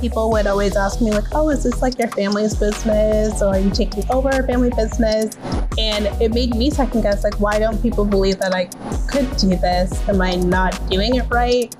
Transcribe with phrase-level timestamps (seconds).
[0.00, 3.42] people would always ask me, like, oh, is this like your family's business?
[3.42, 5.36] Or are you taking over a family business?
[5.78, 8.66] And it made me second guess, like, why don't people believe that I
[9.06, 10.08] could do this?
[10.08, 11.74] Am I not doing it right?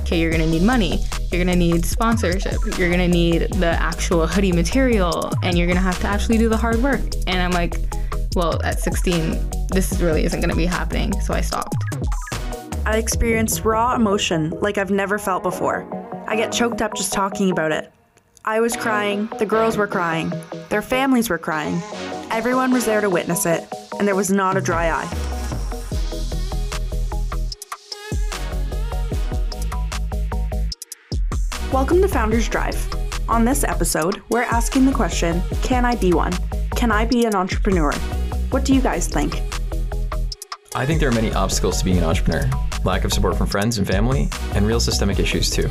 [0.00, 1.04] Okay, you're gonna need money.
[1.30, 2.58] You're gonna need sponsorship.
[2.76, 6.56] You're gonna need the actual hoodie material, and you're gonna have to actually do the
[6.56, 7.00] hard work.
[7.26, 7.76] And I'm like,
[8.34, 11.20] well, at 16, this really isn't gonna be happening.
[11.20, 11.76] So I stopped.
[12.86, 15.99] I experienced raw emotion like I've never felt before.
[16.30, 17.90] I get choked up just talking about it.
[18.44, 20.32] I was crying, the girls were crying,
[20.68, 21.82] their families were crying.
[22.30, 23.66] Everyone was there to witness it,
[23.98, 25.10] and there was not a dry eye.
[31.72, 32.78] Welcome to Founders Drive.
[33.28, 36.32] On this episode, we're asking the question Can I be one?
[36.76, 37.92] Can I be an entrepreneur?
[38.50, 39.42] What do you guys think?
[40.76, 42.48] I think there are many obstacles to being an entrepreneur
[42.84, 45.68] lack of support from friends and family, and real systemic issues too.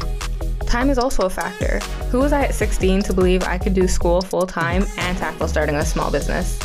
[0.70, 1.80] Time is also a factor.
[2.12, 5.48] Who was I at 16 to believe I could do school full time and tackle
[5.48, 6.60] starting a small business?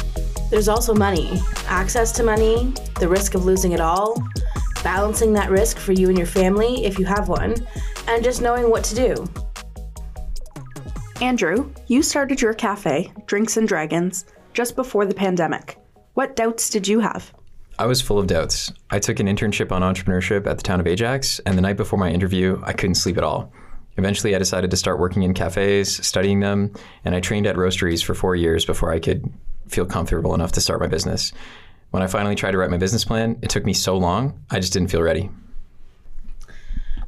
[0.51, 4.23] There's also money, access to money, the risk of losing it all,
[4.83, 7.55] balancing that risk for you and your family if you have one,
[8.07, 9.27] and just knowing what to do.
[11.23, 15.79] Andrew, you started your cafe, Drinks and Dragons, just before the pandemic.
[16.13, 17.33] What doubts did you have?
[17.79, 18.71] I was full of doubts.
[18.91, 21.99] I took an internship on entrepreneurship at the town of Ajax, and the night before
[21.99, 23.51] my interview, I couldn't sleep at all.
[23.97, 26.73] Eventually, I decided to start working in cafes, studying them,
[27.05, 29.33] and I trained at roasteries for four years before I could
[29.69, 31.33] feel comfortable enough to start my business.
[31.91, 34.59] When I finally tried to write my business plan, it took me so long, I
[34.59, 35.31] just didn't feel ready.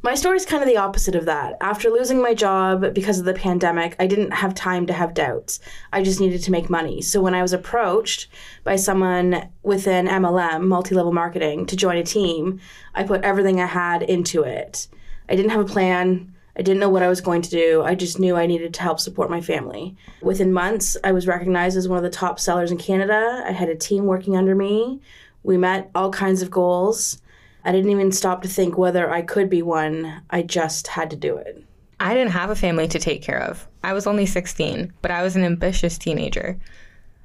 [0.06, 1.56] My story is kind of the opposite of that.
[1.60, 5.58] After losing my job because of the pandemic, I didn't have time to have doubts.
[5.92, 7.02] I just needed to make money.
[7.02, 8.28] So when I was approached
[8.62, 12.60] by someone within MLM, multi level marketing, to join a team,
[12.94, 14.86] I put everything I had into it.
[15.28, 16.32] I didn't have a plan.
[16.56, 17.82] I didn't know what I was going to do.
[17.82, 19.94] I just knew I needed to help support my family.
[20.22, 23.44] Within months, I was recognized as one of the top sellers in Canada.
[23.46, 25.00] I had a team working under me.
[25.42, 27.20] We met all kinds of goals.
[27.64, 30.22] I didn't even stop to think whether I could be one.
[30.30, 31.62] I just had to do it.
[32.00, 33.66] I didn't have a family to take care of.
[33.84, 36.58] I was only 16, but I was an ambitious teenager.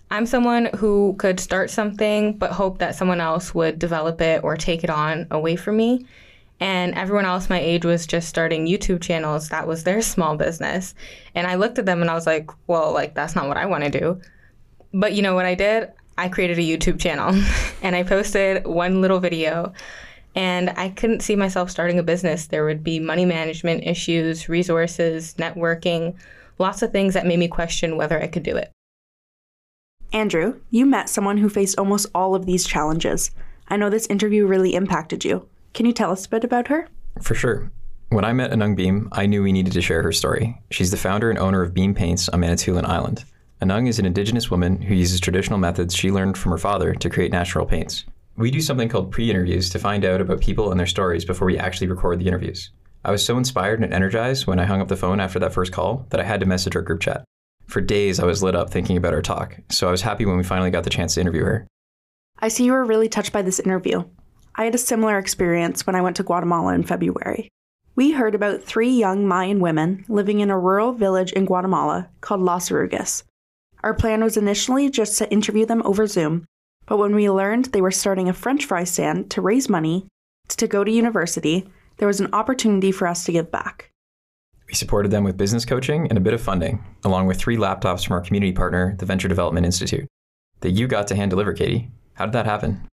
[0.09, 4.57] I'm someone who could start something but hope that someone else would develop it or
[4.57, 6.05] take it on away from me.
[6.61, 9.49] And everyone else my age was just starting YouTube channels.
[9.49, 10.93] That was their small business.
[11.33, 13.65] And I looked at them and I was like, well, like, that's not what I
[13.65, 14.21] want to do.
[14.93, 15.91] But you know what I did?
[16.19, 17.29] I created a YouTube channel
[17.81, 19.73] and I posted one little video
[20.35, 22.45] and I couldn't see myself starting a business.
[22.45, 26.15] There would be money management issues, resources, networking,
[26.59, 28.71] lots of things that made me question whether I could do it.
[30.13, 33.31] Andrew, you met someone who faced almost all of these challenges.
[33.67, 35.47] I know this interview really impacted you.
[35.73, 36.87] Can you tell us a bit about her?
[37.21, 37.71] For sure.
[38.09, 40.61] When I met Anong Beam, I knew we needed to share her story.
[40.69, 43.23] She's the founder and owner of Beam Paints on Manitoulin Island.
[43.61, 47.09] Anung is an Indigenous woman who uses traditional methods she learned from her father to
[47.09, 48.03] create natural paints.
[48.35, 51.45] We do something called pre interviews to find out about people and their stories before
[51.45, 52.71] we actually record the interviews.
[53.05, 55.71] I was so inspired and energized when I hung up the phone after that first
[55.71, 57.23] call that I had to message our group chat.
[57.67, 60.37] For days, I was lit up thinking about our talk, so I was happy when
[60.37, 61.67] we finally got the chance to interview her.
[62.39, 64.03] I see you were really touched by this interview.
[64.55, 67.49] I had a similar experience when I went to Guatemala in February.
[67.95, 72.41] We heard about three young Mayan women living in a rural village in Guatemala called
[72.41, 73.23] Las Arrugas.
[73.83, 76.45] Our plan was initially just to interview them over Zoom,
[76.85, 80.07] but when we learned they were starting a french fry stand to raise money
[80.49, 83.91] to go to university, there was an opportunity for us to give back.
[84.67, 88.05] We supported them with business coaching and a bit of funding, along with three laptops
[88.05, 90.07] from our community partner, the Venture Development Institute.
[90.61, 91.91] That you got to hand deliver, Katie.
[92.13, 92.87] How did that happen?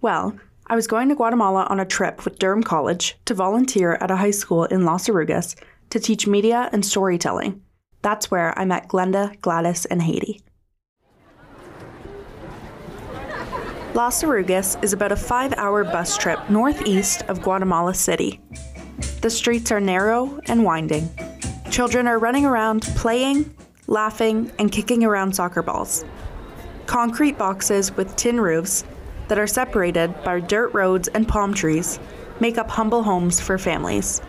[0.00, 0.36] Well,
[0.68, 4.16] I was going to Guatemala on a trip with Durham College to volunteer at a
[4.16, 5.56] high school in Las Arrugas
[5.90, 7.60] to teach media and storytelling.
[8.02, 10.40] That's where I met Glenda, Gladys, and Heidy.
[13.94, 18.40] Las Arrugas is about a five hour bus trip northeast of Guatemala City.
[19.20, 21.10] The streets are narrow and winding.
[21.70, 23.54] Children are running around playing,
[23.88, 26.04] laughing, and kicking around soccer balls.
[26.86, 28.84] Concrete boxes with tin roofs
[29.32, 31.98] that are separated by dirt roads and palm trees
[32.38, 34.20] make up humble homes for families.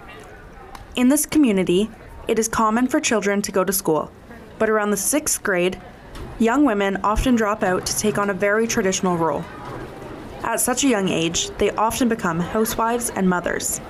[0.96, 1.92] In this community,
[2.30, 4.10] it is common for children to go to school,
[4.60, 5.78] but around the sixth grade,
[6.40, 9.44] young women often drop out to take on a very traditional role.
[10.42, 13.82] At such a young age, they often become housewives and mothers.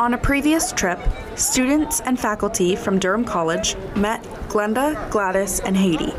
[0.00, 0.98] On a previous trip,
[1.36, 6.12] students and faculty from Durham College met Glenda, Gladys, and Heidy.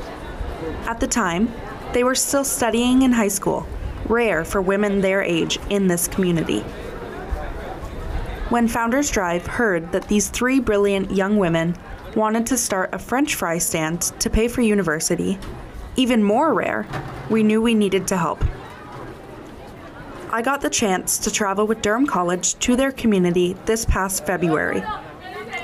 [0.86, 1.52] At the time,
[1.94, 3.68] they were still studying in high school,
[4.06, 6.64] rare for women their age in this community.
[8.50, 11.76] when Founders Drive heard that these three brilliant young women
[12.16, 15.38] wanted to start a French fry stand to pay for university,
[15.96, 16.88] even more rare,
[17.30, 18.44] we knew we needed to help.
[20.32, 24.84] I got the chance to travel with Durham College to their community this past February.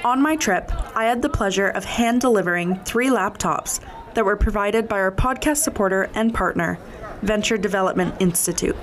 [0.03, 3.79] On my trip, I had the pleasure of hand delivering three laptops
[4.15, 6.79] that were provided by our podcast supporter and partner,
[7.21, 8.75] Venture Development Institute.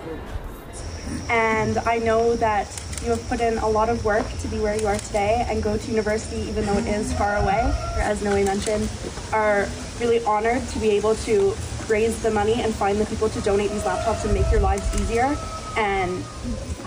[1.28, 2.66] And I know that
[3.02, 5.62] you have put in a lot of work to be where you are today and
[5.62, 7.72] go to university, even though it is far away.
[7.96, 8.88] As Noe mentioned,
[9.32, 9.66] are
[9.98, 11.54] really honored to be able to
[11.88, 15.00] raise the money and find the people to donate these laptops and make your lives
[15.00, 15.36] easier
[15.76, 16.22] and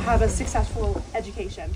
[0.05, 1.71] have a successful education.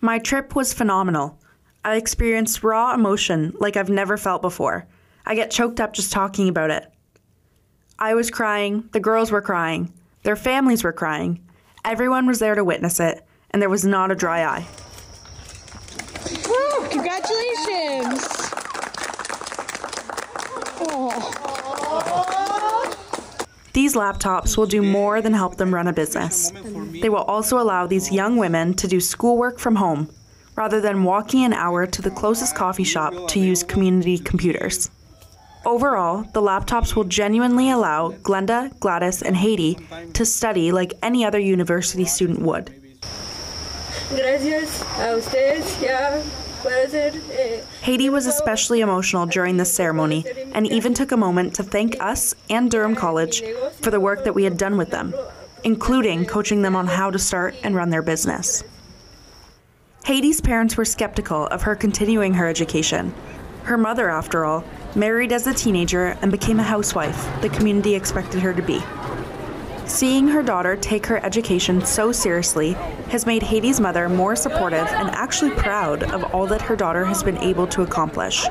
[0.00, 1.38] My trip was phenomenal.
[1.84, 4.86] I experienced raw emotion like I've never felt before.
[5.28, 6.90] I get choked up just talking about it.
[7.98, 9.92] I was crying, the girls were crying,
[10.22, 11.44] their families were crying.
[11.84, 14.66] Everyone was there to witness it, and there was not a dry eye.
[16.48, 16.88] Woo!
[16.88, 18.22] Congratulations!
[23.74, 26.52] These laptops will do more than help them run a business.
[27.02, 30.08] They will also allow these young women to do schoolwork from home
[30.56, 34.90] rather than walking an hour to the closest coffee shop to use community computers.
[35.68, 39.76] Overall, the laptops will genuinely allow Glenda, Gladys, and Heidy
[40.14, 42.72] to study like any other university student would.
[44.08, 46.22] Gracias a ustedes, ya
[46.62, 47.12] puede ser.
[47.32, 50.24] Eh, Heidy was especially emotional during this ceremony
[50.54, 53.42] and even took a moment to thank us and Durham College
[53.82, 55.12] for the work that we had done with them,
[55.64, 58.64] including coaching them on how to start and run their business.
[60.06, 63.12] Heidy's parents were skeptical of her continuing her education.
[63.68, 68.40] Her mother, after all, married as a teenager and became a housewife the community expected
[68.40, 68.80] her to be.
[69.84, 72.72] Seeing her daughter take her education so seriously
[73.10, 77.22] has made Heidy's mother more supportive and actually proud of all that her daughter has
[77.22, 78.46] been able to accomplish.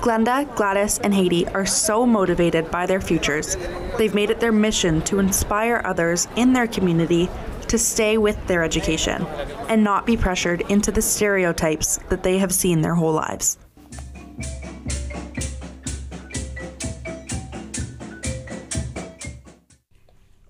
[0.00, 3.58] Glenda, Gladys, and Heidy are so motivated by their futures.
[3.98, 7.28] They've made it their mission to inspire others in their community
[7.68, 9.26] to stay with their education
[9.68, 13.58] and not be pressured into the stereotypes that they have seen their whole lives.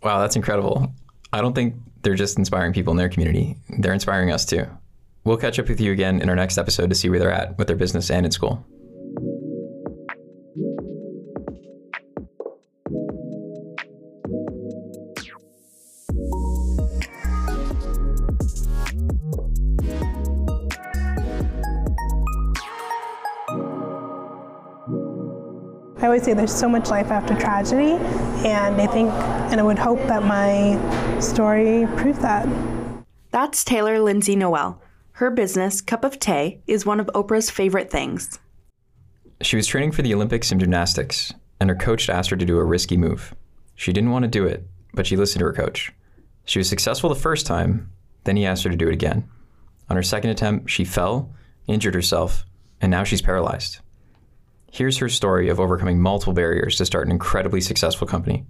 [0.07, 0.95] Wow, that's incredible.
[1.33, 4.65] I don't think they're just inspiring people in their community, they're inspiring us too.
[5.25, 7.59] We'll catch up with you again in our next episode to see where they're at
[7.59, 8.65] with their business and in school.
[26.17, 27.93] Always say there's so much life after tragedy,
[28.49, 32.49] and I think and I would hope that my story proves that.
[33.33, 34.81] That's Taylor Lindsay Noel.
[35.13, 38.39] Her business, Cup of Té, is one of Oprah's favorite things.
[39.43, 42.57] She was training for the Olympics in gymnastics, and her coach asked her to do
[42.57, 43.35] a risky move.
[43.75, 45.93] She didn't want to do it, but she listened to her coach.
[46.47, 47.93] She was successful the first time,
[48.25, 49.29] then he asked her to do it again.
[49.91, 51.35] On her second attempt, she fell,
[51.67, 52.47] injured herself,
[52.81, 53.81] and now she's paralyzed.
[54.77, 58.45] Here's her story of overcoming multiple barriers to start an incredibly successful company.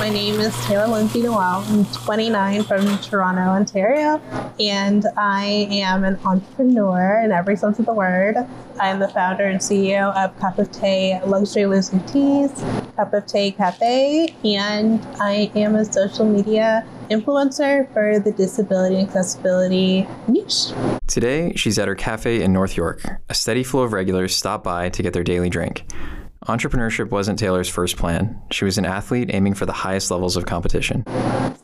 [0.00, 1.62] My name is Taylor Lindsay Noel.
[1.68, 4.18] I'm 29 from Toronto, Ontario,
[4.58, 8.36] and I am an entrepreneur in every sense of the word.
[8.80, 12.50] I'm the founder and CEO of Cup of Té Luxury Leaf Teas,
[12.96, 19.06] Cup of Té Cafe, and I am a social media influencer for the disability and
[19.06, 20.72] accessibility niche.
[21.08, 23.02] Today, she's at her cafe in North York.
[23.28, 25.84] A steady flow of regulars stop by to get their daily drink.
[26.46, 28.40] Entrepreneurship wasn't Taylor's first plan.
[28.50, 31.04] She was an athlete aiming for the highest levels of competition.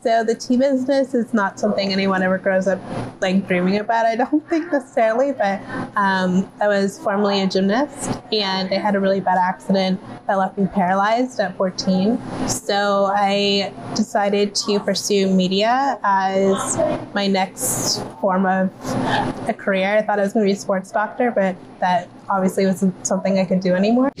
[0.03, 2.79] So the tea business is not something anyone ever grows up
[3.19, 4.05] like dreaming about.
[4.05, 5.59] I don't think necessarily, but
[5.95, 10.59] um, I was formerly a gymnast and I had a really bad accident that left
[10.59, 12.19] me paralyzed at 14.
[12.47, 16.77] So I decided to pursue media as
[17.15, 18.69] my next form of
[19.49, 19.97] a career.
[19.97, 23.39] I thought I was going to be a sports doctor, but that obviously wasn't something
[23.39, 24.11] I could do anymore.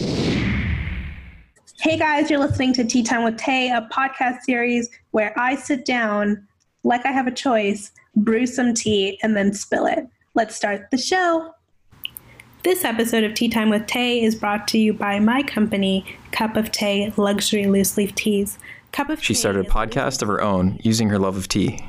[1.79, 5.85] Hey guys, you're listening to Tea Time with Tay, a podcast series where I sit
[5.85, 6.47] down
[6.83, 10.07] like I have a choice, brew some tea, and then spill it.
[10.33, 11.53] Let's start the show.
[12.63, 16.55] This episode of Tea Time with Tay is brought to you by my company, Cup
[16.57, 18.57] of Té Luxury Loose Leaf Teas.
[18.91, 21.79] Cup of She Tay started a podcast of her own using her love of tea.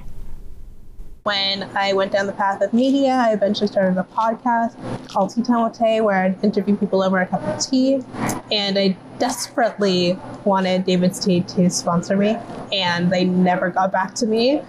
[1.23, 5.43] when I went down the path of media, I eventually started a podcast called Tea
[5.43, 8.03] Time with Tay, where I'd interview people over a cup of tea.
[8.51, 12.37] And I desperately wanted David's Tea to sponsor me,
[12.73, 14.63] and they never got back to me.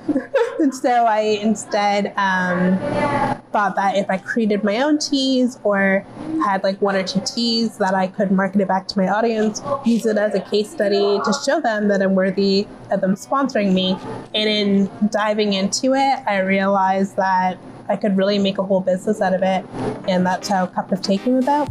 [0.59, 2.77] and so I instead um,
[3.51, 6.05] thought that if I created my own teas or
[6.45, 9.61] had like one or two teas that I could market it back to my audience,
[9.85, 13.73] use it as a case study to show them that I'm worthy of them sponsoring
[13.73, 13.97] me.
[14.33, 19.21] And in diving into it, I realized that I could really make a whole business
[19.21, 19.65] out of it.
[20.07, 21.69] And that's how Cup of Tea came about.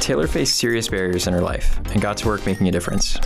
[0.00, 3.18] Taylor faced serious barriers in her life and got to work making a difference.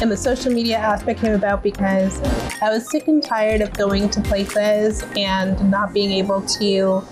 [0.00, 2.20] And the social media aspect came about because
[2.60, 7.02] I was sick and tired of going to places and not being able to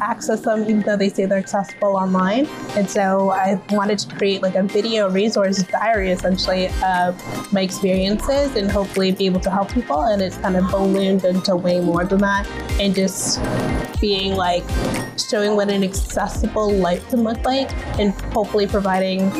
[0.00, 2.46] access them, even though they say they're accessible online.
[2.76, 8.56] And so I wanted to create like a video resource diary essentially of my experiences
[8.56, 10.02] and hopefully be able to help people.
[10.02, 12.46] And it's kind of ballooned into way more than that.
[12.80, 13.40] And just
[14.00, 14.64] being like
[15.18, 19.30] showing what an accessible life can look like and hopefully providing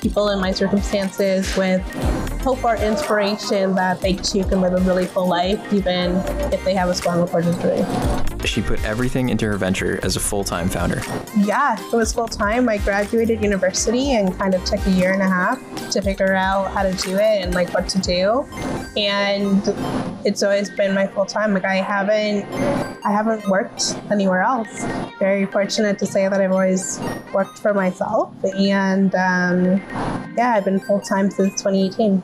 [0.00, 1.82] people in my circumstances with
[2.44, 6.16] hope or inspiration that they too can live a really full life, even
[6.52, 7.82] if they have a spinal cord injury.
[8.44, 11.00] She put everything into her venture as a full time founder.
[11.38, 12.68] Yeah, it was full time.
[12.68, 15.58] I graduated university and kind of took a year and a half
[15.92, 18.46] to figure out how to do it and like what to do.
[18.98, 19.62] And
[20.26, 21.54] it's always been my full time.
[21.54, 22.44] Like I haven't
[23.06, 24.84] I haven't worked anywhere else.
[25.18, 27.00] Very fortunate to say that I've always
[27.32, 28.32] worked for myself.
[28.44, 29.82] And um,
[30.36, 32.22] yeah, I've been full time since 2018.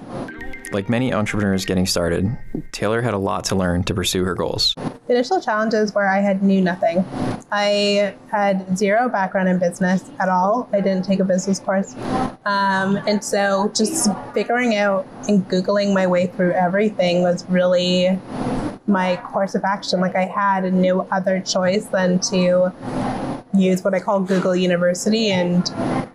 [0.72, 2.36] Like many entrepreneurs getting started,
[2.70, 4.74] Taylor had a lot to learn to pursue her goals.
[5.06, 7.04] The initial challenges where I had knew nothing.
[7.50, 10.68] I had zero background in business at all.
[10.72, 11.94] I didn't take a business course.
[12.44, 18.20] Um, and so just figuring out and Googling my way through everything was really
[18.86, 20.00] my course of action.
[20.00, 22.72] Like I had no other choice than to
[23.54, 25.68] use what I call Google University and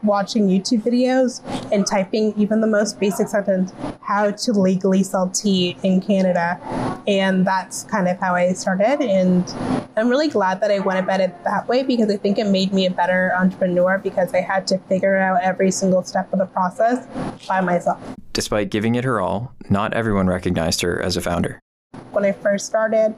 [0.04, 5.78] watching YouTube videos and typing even the most basic sentence, how to legally sell tea
[5.84, 6.60] in Canada.
[7.08, 9.02] And that's kind of how I started.
[9.02, 9.48] And
[9.98, 12.74] I'm really glad that I went about it that way because I think it made
[12.74, 16.46] me a better entrepreneur because I had to figure out every single step of the
[16.46, 17.08] process
[17.48, 18.00] by myself.
[18.34, 21.60] Despite giving it her all, not everyone recognized her as a founder.
[22.12, 23.16] When I first started,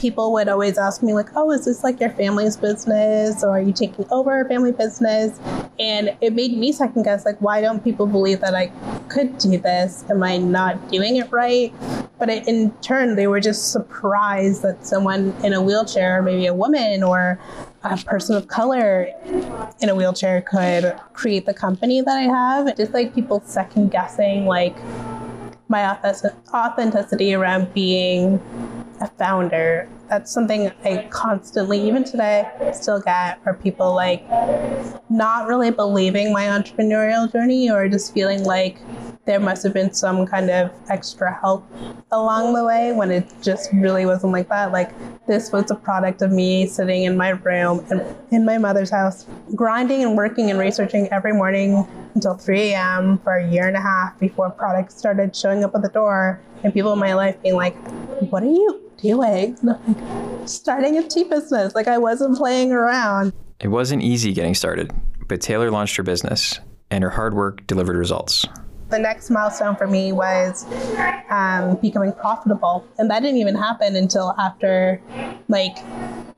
[0.00, 3.60] people would always ask me like, "Oh, is this like your family's business, or are
[3.60, 5.38] you taking over a family business?"
[5.78, 8.66] And it made me second guess like, why don't people believe that I
[9.08, 10.04] could do this?
[10.10, 11.72] Am I not doing it right?
[12.18, 16.52] But it, in turn, they were just surprised that someone in a wheelchair, maybe a
[16.52, 17.40] woman or
[17.82, 19.08] a person of color
[19.80, 22.76] in a wheelchair, could create the company that I have.
[22.76, 24.76] Just like people second guessing like
[25.68, 25.96] my
[26.52, 28.38] authenticity around being
[29.00, 29.88] a founder.
[30.08, 34.24] That's something I constantly, even today, still get for people like
[35.08, 38.78] not really believing my entrepreneurial journey or just feeling like
[39.26, 41.64] there must have been some kind of extra help
[42.10, 44.72] along the way when it just really wasn't like that.
[44.72, 44.92] Like
[45.26, 48.02] this was a product of me sitting in my room and
[48.32, 53.18] in my mother's house, grinding and working and researching every morning until 3 a.m.
[53.18, 56.74] for a year and a half before products started showing up at the door and
[56.74, 57.76] people in my life being like,
[58.30, 59.56] What are you doing?
[59.62, 61.74] Like, starting a tea business.
[61.74, 63.32] Like I wasn't playing around.
[63.60, 64.92] It wasn't easy getting started,
[65.28, 68.46] but Taylor launched her business and her hard work delivered results
[68.90, 70.66] the next milestone for me was
[71.30, 72.84] um, becoming profitable.
[72.98, 75.00] And that didn't even happen until after,
[75.48, 75.76] like,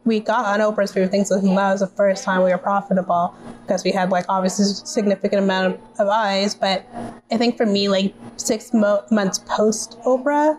[0.04, 3.35] we got on Oprah's Favorite Things So, That was the first time we were profitable
[3.62, 6.54] because we had, like, obviously significant amount of eyes.
[6.54, 6.87] But
[7.31, 10.59] I think for me, like, six mo- months post Oprah,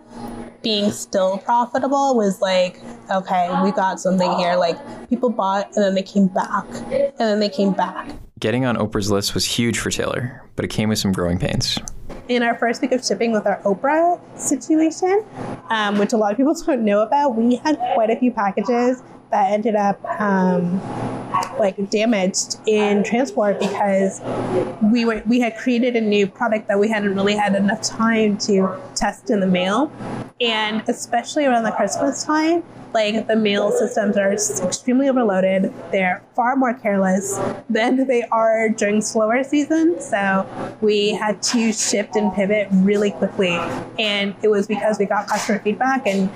[0.64, 2.80] being still profitable was like,
[3.10, 4.56] okay, we got something here.
[4.56, 4.78] Like,
[5.08, 8.10] people bought and then they came back and then they came back.
[8.40, 11.78] Getting on Oprah's list was huge for Taylor, but it came with some growing pains.
[12.28, 15.24] In our first week of shipping with our Oprah situation,
[15.68, 19.02] um, which a lot of people don't know about, we had quite a few packages
[19.34, 20.80] that ended up um,
[21.58, 24.20] like damaged in transport because
[24.92, 28.38] we were we had created a new product that we hadn't really had enough time
[28.38, 29.90] to test in the mail,
[30.40, 32.62] and especially around the Christmas time,
[32.92, 35.74] like the mail systems are extremely overloaded.
[35.90, 37.36] They're far more careless
[37.68, 40.08] than they are during slower seasons.
[40.08, 40.46] So
[40.80, 43.56] we had to shift and pivot really quickly.
[43.98, 46.30] And it was because we got customer feedback and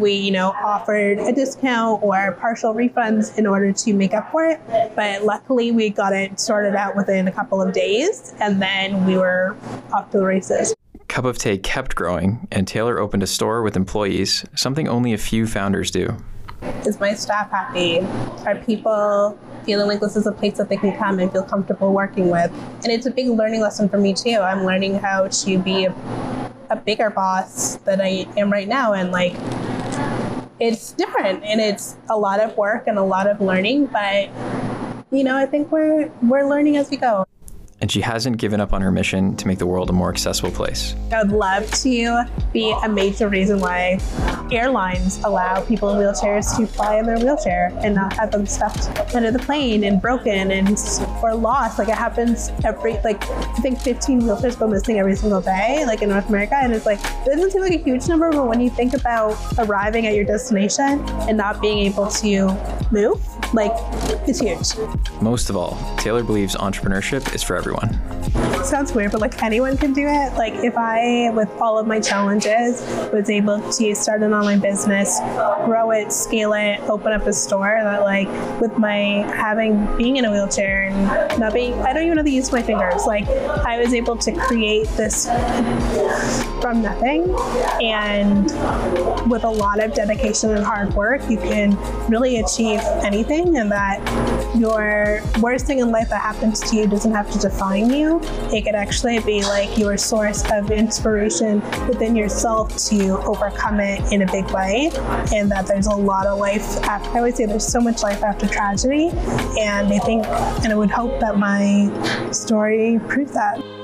[0.00, 4.44] we, you know, offered a discount or partial refunds in order to make up for
[4.46, 4.60] it.
[4.96, 9.16] But luckily we got it sorted out within a couple of days and then we
[9.16, 9.56] were
[9.92, 10.74] off to the races.
[11.08, 15.18] Cup of Tea kept growing, and Taylor opened a store with employees, something only a
[15.18, 16.16] few founders do.
[16.86, 17.98] Is my staff happy?
[18.46, 21.92] Are people feeling like this is a place that they can come and feel comfortable
[21.92, 22.52] working with?
[22.84, 24.38] And it's a big learning lesson for me too.
[24.38, 25.94] I'm learning how to be a,
[26.70, 29.34] a bigger boss than I am right now, and like
[30.60, 34.28] it's different and it's a lot of work and a lot of learning, but
[35.10, 37.26] you know, I think we're we're learning as we go
[37.80, 40.50] and she hasn't given up on her mission to make the world a more accessible
[40.50, 40.94] place.
[41.12, 43.98] I would love to be a major reason why
[44.52, 49.14] airlines allow people in wheelchairs to fly in their wheelchair and not have them stuffed
[49.14, 50.78] under the plane and broken and
[51.22, 51.78] or lost.
[51.78, 56.02] Like it happens every like I think 15 wheelchairs go missing every single day, like
[56.02, 58.60] in North America, and it's like it doesn't seem like a huge number, but when
[58.60, 62.48] you think about arriving at your destination and not being able to
[62.90, 63.20] move,
[63.52, 63.72] like
[64.28, 64.76] it's huge.
[65.20, 68.64] Most of all, Taylor believes entrepreneurship is for everyone everyone.
[68.64, 70.34] sounds weird, but like anyone can do it.
[70.34, 75.18] Like if I, with all of my challenges, was able to start an online business,
[75.64, 78.28] grow it, scale it, open up a store, that like
[78.60, 82.30] with my having being in a wheelchair and not being, I don't even know to
[82.30, 83.06] use my fingers.
[83.06, 85.26] Like I was able to create this
[86.60, 87.34] from nothing,
[87.82, 88.44] and
[89.30, 91.76] with a lot of dedication and hard work, you can
[92.08, 94.00] really achieve anything, and that
[94.56, 98.20] your worst thing in life that happens to you doesn't have to define you.
[98.52, 104.22] It could actually be like your source of inspiration within yourself to overcome it in
[104.22, 104.90] a big way.
[105.34, 106.62] And that there's a lot of life.
[106.84, 109.10] After, I always say there's so much life after tragedy.
[109.58, 111.90] And I think, and I would hope that my
[112.32, 113.79] story proved that.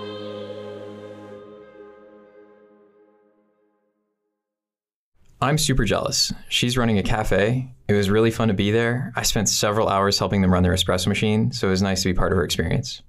[5.41, 6.33] I'm super jealous.
[6.49, 7.69] She's running a cafe.
[7.89, 9.13] It was really fun to be there.
[9.15, 12.09] I spent several hours helping them run their espresso machine, so it was nice to
[12.09, 13.03] be part of her experience.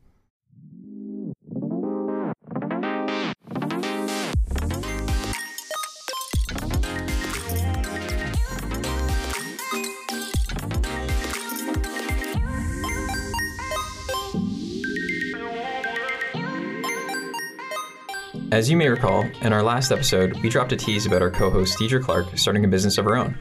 [18.57, 21.51] As you may recall, in our last episode, we dropped a tease about our co
[21.51, 23.37] host Deidre Clark starting a business of her own.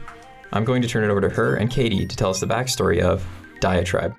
[0.53, 3.01] I'm going to turn it over to her and Katie to tell us the backstory
[3.01, 3.27] of
[3.59, 4.13] Diatribe.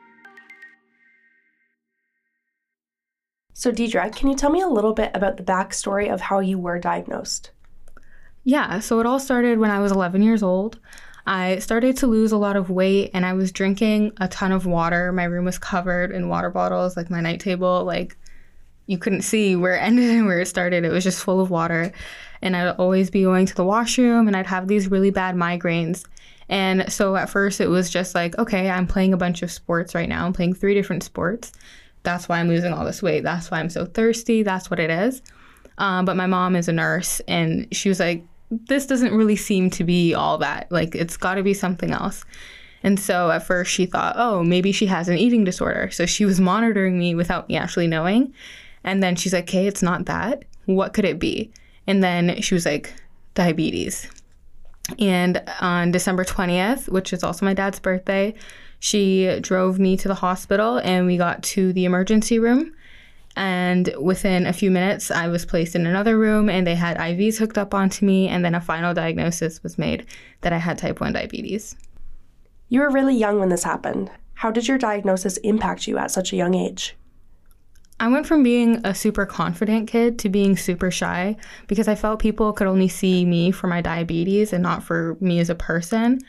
[3.52, 6.58] So, Deidre, can you tell me a little bit about the backstory of how you
[6.58, 7.52] were diagnosed?
[8.42, 10.80] Yeah, so it all started when I was 11 years old.
[11.28, 14.66] I started to lose a lot of weight and I was drinking a ton of
[14.66, 15.12] water.
[15.12, 18.16] My room was covered in water bottles, like my night table, like
[18.88, 20.84] you couldn't see where it ended and where it started.
[20.84, 21.92] It was just full of water.
[22.42, 26.04] And I'd always be going to the washroom and I'd have these really bad migraines.
[26.48, 29.94] And so at first it was just like, okay, I'm playing a bunch of sports
[29.94, 30.24] right now.
[30.24, 31.52] I'm playing three different sports.
[32.04, 33.22] That's why I'm losing all this weight.
[33.22, 34.42] That's why I'm so thirsty.
[34.42, 35.20] That's what it is.
[35.76, 39.68] Um, but my mom is a nurse and she was like, this doesn't really seem
[39.70, 40.72] to be all that.
[40.72, 42.24] Like, it's got to be something else.
[42.82, 45.90] And so at first she thought, oh, maybe she has an eating disorder.
[45.90, 48.32] So she was monitoring me without me actually knowing.
[48.84, 50.44] And then she's like, okay, it's not that.
[50.66, 51.50] What could it be?
[51.86, 52.94] And then she was like,
[53.34, 54.08] diabetes.
[54.98, 58.34] And on December 20th, which is also my dad's birthday,
[58.80, 62.74] she drove me to the hospital and we got to the emergency room.
[63.36, 67.38] And within a few minutes, I was placed in another room and they had IVs
[67.38, 68.28] hooked up onto me.
[68.28, 70.06] And then a final diagnosis was made
[70.40, 71.76] that I had type 1 diabetes.
[72.68, 74.10] You were really young when this happened.
[74.34, 76.96] How did your diagnosis impact you at such a young age?
[78.00, 82.20] I went from being a super confident kid to being super shy because I felt
[82.20, 86.20] people could only see me for my diabetes and not for me as a person.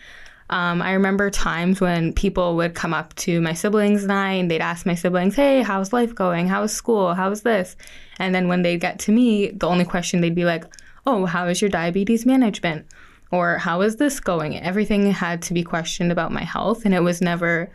[0.50, 4.50] Um, I remember times when people would come up to my siblings and I, and
[4.50, 6.48] they'd ask my siblings, Hey, how's life going?
[6.48, 7.14] How's school?
[7.14, 7.76] How's this?
[8.18, 10.66] And then when they'd get to me, the only question they'd be like,
[11.06, 12.88] Oh, how is your diabetes management?
[13.32, 14.60] Or how is this going?
[14.60, 17.70] Everything had to be questioned about my health, and it was never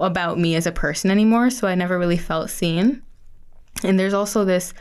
[0.00, 3.02] about me as a person anymore, so I never really felt seen.
[3.84, 4.74] And there's also this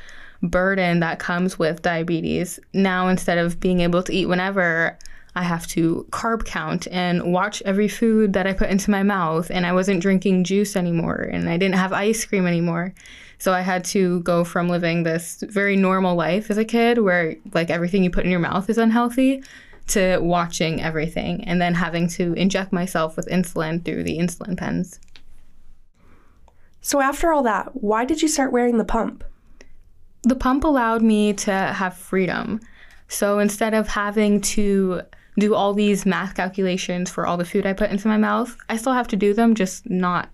[0.43, 2.60] burden that comes with diabetes.
[2.74, 4.97] Now, instead of being able to eat whenever,
[5.36, 9.50] I have to carb count and watch every food that I put into my mouth.
[9.50, 12.93] And I wasn't drinking juice anymore, and I didn't have ice cream anymore.
[13.38, 17.36] So I had to go from living this very normal life as a kid where
[17.54, 19.41] like everything you put in your mouth is unhealthy
[19.92, 25.00] to watching everything and then having to inject myself with insulin through the insulin pens.
[26.82, 29.24] So, after all that, why did you start wearing the pump?
[30.24, 32.60] The pump allowed me to have freedom.
[33.08, 35.02] So, instead of having to
[35.40, 38.78] do all these math calculations for all the food I put into my mouth, I
[38.78, 40.30] still have to do them, just not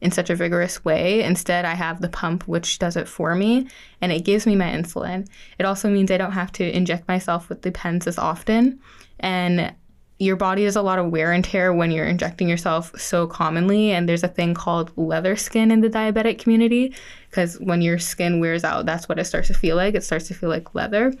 [0.00, 1.22] in such a vigorous way.
[1.22, 3.68] Instead, I have the pump, which does it for me
[4.00, 5.28] and it gives me my insulin.
[5.58, 8.80] It also means I don't have to inject myself with the pens as often.
[9.18, 9.74] And
[10.18, 13.90] your body does a lot of wear and tear when you're injecting yourself so commonly.
[13.90, 16.94] And there's a thing called leather skin in the diabetic community
[17.30, 19.94] because when your skin wears out, that's what it starts to feel like.
[19.94, 21.14] It starts to feel like leather.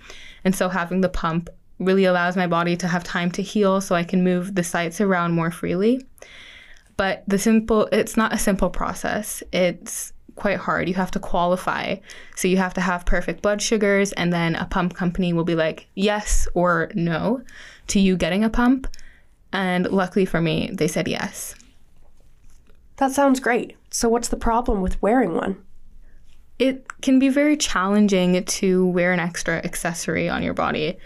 [0.44, 3.94] And so having the pump really allows my body to have time to heal so
[3.94, 6.06] I can move the sites around more freely.
[7.00, 9.42] But the simple, it's not a simple process.
[9.54, 10.86] It's quite hard.
[10.86, 11.96] You have to qualify.
[12.36, 15.54] So you have to have perfect blood sugars, and then a pump company will be
[15.54, 17.40] like, yes or no
[17.86, 18.86] to you getting a pump.
[19.50, 21.54] And luckily for me, they said yes.
[22.96, 23.78] That sounds great.
[23.90, 25.56] So, what's the problem with wearing one?
[26.58, 30.98] It can be very challenging to wear an extra accessory on your body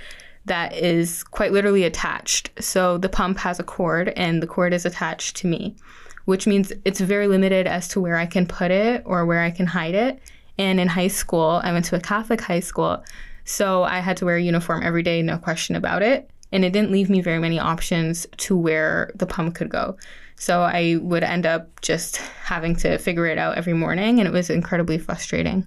[0.47, 2.51] that is quite literally attached.
[2.61, 5.77] So, the pump has a cord, and the cord is attached to me,
[6.25, 9.51] which means it's very limited as to where I can put it or where I
[9.51, 10.21] can hide it.
[10.59, 13.03] And in high school, I went to a Catholic high school,
[13.45, 16.73] so I had to wear a uniform every day, no question about it and it
[16.73, 19.97] didn't leave me very many options to where the pump could go.
[20.37, 24.33] So I would end up just having to figure it out every morning, and it
[24.33, 25.67] was incredibly frustrating.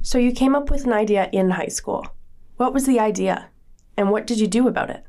[0.00, 2.06] So you came up with an idea in high school.
[2.60, 3.48] What was the idea,
[3.96, 5.02] and what did you do about it?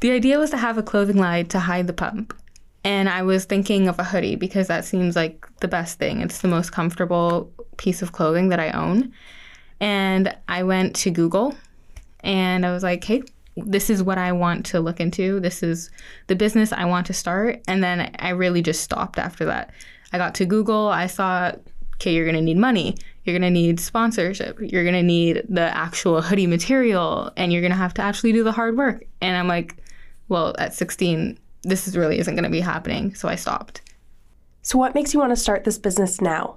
[0.00, 2.34] The idea was to have a clothing line to hide the pump.
[2.82, 6.20] And I was thinking of a hoodie because that seems like the best thing.
[6.20, 9.12] It's the most comfortable piece of clothing that I own.
[9.78, 11.54] And I went to Google
[12.24, 13.22] and I was like, hey,
[13.56, 15.38] this is what I want to look into.
[15.38, 15.88] This is
[16.26, 17.62] the business I want to start.
[17.68, 19.70] And then I really just stopped after that.
[20.12, 21.52] I got to Google, I saw,
[21.94, 22.96] okay, you're going to need money.
[23.24, 24.58] You're going to need sponsorship.
[24.60, 28.32] You're going to need the actual hoodie material and you're going to have to actually
[28.32, 29.04] do the hard work.
[29.20, 29.76] And I'm like,
[30.28, 33.14] well, at 16, this is really isn't going to be happening.
[33.14, 33.82] So I stopped.
[34.62, 36.56] So, what makes you want to start this business now?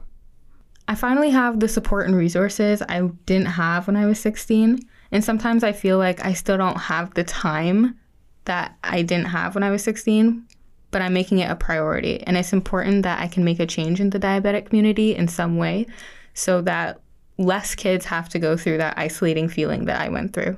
[0.88, 4.80] I finally have the support and resources I didn't have when I was 16.
[5.12, 7.98] And sometimes I feel like I still don't have the time
[8.46, 10.46] that I didn't have when I was 16,
[10.92, 12.22] but I'm making it a priority.
[12.24, 15.58] And it's important that I can make a change in the diabetic community in some
[15.58, 15.88] way
[16.36, 17.02] so that
[17.40, 20.58] less kids have to go through that isolating feeling that I went through.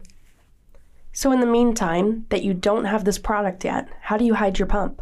[1.14, 4.60] So, in the meantime, that you don't have this product yet, how do you hide
[4.60, 5.02] your pump?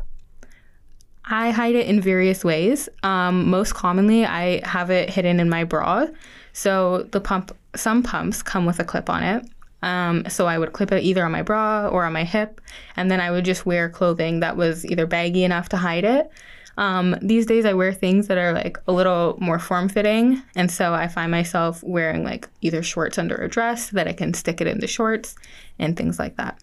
[1.25, 2.87] I hide it in various ways.
[3.03, 6.05] Um, most commonly, I have it hidden in my bra.
[6.53, 9.45] So the pump, some pumps come with a clip on it.
[9.81, 12.61] Um, so I would clip it either on my bra or on my hip,
[12.95, 16.31] and then I would just wear clothing that was either baggy enough to hide it.
[16.77, 20.69] Um, these days, I wear things that are like a little more form fitting, and
[20.69, 24.59] so I find myself wearing like either shorts under a dress that I can stick
[24.59, 25.35] it in the shorts
[25.79, 26.59] and things like that.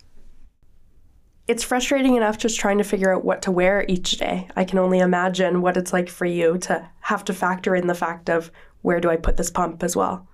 [1.48, 4.48] It's frustrating enough just trying to figure out what to wear each day.
[4.54, 7.94] I can only imagine what it's like for you to have to factor in the
[7.94, 10.28] fact of where do I put this pump as well?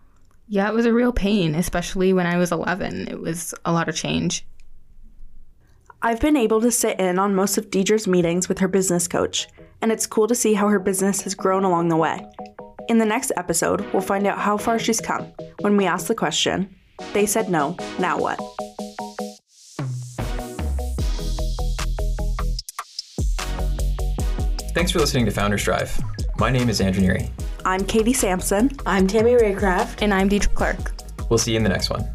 [0.48, 3.08] Yeah, it was a real pain, especially when I was 11.
[3.08, 4.46] It was a lot of change.
[6.00, 9.48] I've been able to sit in on most of Deidre's meetings with her business coach,
[9.80, 12.24] and it's cool to see how her business has grown along the way.
[12.88, 15.26] In the next episode, we'll find out how far she's come
[15.60, 16.74] when we ask the question
[17.12, 18.38] they said no, now what?
[24.74, 26.00] Thanks for listening to Founders Drive.
[26.38, 27.30] My name is Andrew Neary.
[27.64, 28.70] I'm Katie Sampson.
[28.86, 30.02] I'm Tammy Raycraft.
[30.02, 30.92] And I'm Deidre Clark.
[31.28, 32.08] We'll see you in the next one.